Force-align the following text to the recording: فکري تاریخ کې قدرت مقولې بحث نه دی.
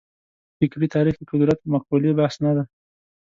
فکري 0.57 0.87
تاریخ 0.95 1.15
کې 1.19 1.25
قدرت 1.31 1.59
مقولې 1.73 2.11
بحث 2.19 2.35
نه 2.45 2.51
دی. 2.55 2.65